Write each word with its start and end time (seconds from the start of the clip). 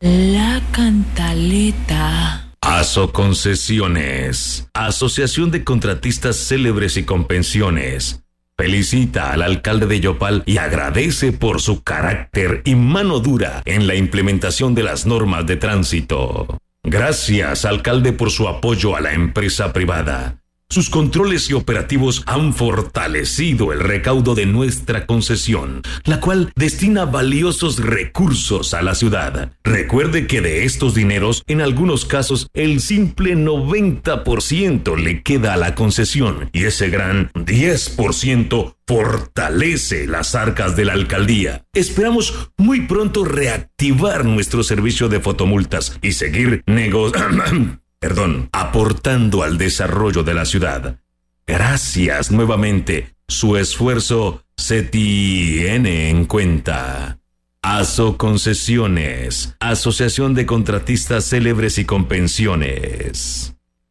La 0.00 0.62
cantaleta. 0.70 2.52
ASO 2.60 3.12
Concesiones, 3.12 4.68
Asociación 4.72 5.50
de 5.50 5.64
Contratistas 5.64 6.36
Célebres 6.36 6.96
y 6.96 7.02
Convenciones. 7.02 8.22
Felicita 8.56 9.32
al 9.32 9.42
alcalde 9.42 9.86
de 9.86 9.98
Yopal 9.98 10.44
y 10.46 10.58
agradece 10.58 11.32
por 11.32 11.60
su 11.60 11.82
carácter 11.82 12.62
y 12.64 12.76
mano 12.76 13.18
dura 13.18 13.60
en 13.64 13.88
la 13.88 13.96
implementación 13.96 14.76
de 14.76 14.84
las 14.84 15.04
normas 15.04 15.46
de 15.46 15.56
tránsito. 15.56 16.60
Gracias, 16.84 17.64
alcalde, 17.64 18.12
por 18.12 18.30
su 18.30 18.46
apoyo 18.46 18.94
a 18.94 19.00
la 19.00 19.14
empresa 19.14 19.72
privada. 19.72 20.38
Sus 20.70 20.90
controles 20.90 21.48
y 21.48 21.54
operativos 21.54 22.22
han 22.26 22.52
fortalecido 22.52 23.72
el 23.72 23.80
recaudo 23.80 24.34
de 24.34 24.44
nuestra 24.44 25.06
concesión, 25.06 25.80
la 26.04 26.20
cual 26.20 26.52
destina 26.56 27.06
valiosos 27.06 27.78
recursos 27.78 28.74
a 28.74 28.82
la 28.82 28.94
ciudad. 28.94 29.52
Recuerde 29.64 30.26
que 30.26 30.42
de 30.42 30.66
estos 30.66 30.94
dineros, 30.94 31.42
en 31.46 31.62
algunos 31.62 32.04
casos, 32.04 32.48
el 32.52 32.82
simple 32.82 33.34
90% 33.34 34.94
le 34.98 35.22
queda 35.22 35.54
a 35.54 35.56
la 35.56 35.74
concesión 35.74 36.50
y 36.52 36.64
ese 36.64 36.90
gran 36.90 37.30
10% 37.32 38.74
fortalece 38.86 40.06
las 40.06 40.34
arcas 40.34 40.76
de 40.76 40.84
la 40.84 40.92
alcaldía. 40.92 41.64
Esperamos 41.72 42.50
muy 42.58 42.82
pronto 42.82 43.24
reactivar 43.24 44.26
nuestro 44.26 44.62
servicio 44.62 45.08
de 45.08 45.20
fotomultas 45.20 45.98
y 46.02 46.12
seguir 46.12 46.62
negociando 46.66 47.78
perdón, 47.98 48.48
aportando 48.52 49.42
al 49.42 49.58
desarrollo 49.58 50.22
de 50.22 50.34
la 50.34 50.44
ciudad. 50.44 50.98
Gracias 51.46 52.30
nuevamente. 52.30 53.14
Su 53.26 53.56
esfuerzo 53.56 54.44
se 54.56 54.82
tiene 54.82 56.10
en 56.10 56.24
cuenta. 56.24 57.18
ASO 57.62 58.16
Concesiones, 58.16 59.56
Asociación 59.60 60.34
de 60.34 60.46
Contratistas 60.46 61.24
Célebres 61.28 61.78
y 61.78 61.84
Convenciones. 61.84 63.57